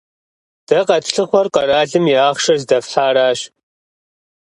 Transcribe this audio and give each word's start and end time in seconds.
Дэ 0.67 0.79
къэтлъыхъуэр 0.87 1.47
къэралым 1.53 2.05
и 2.11 2.15
ахъшэр 2.27 2.57
здэфхьаращ. 2.61 3.39